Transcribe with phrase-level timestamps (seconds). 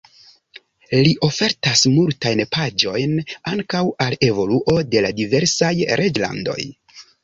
[1.07, 3.15] Li ofertas multajn paĝojn
[3.55, 6.63] ankaŭ al evoluo de la diversaj reĝlandoj.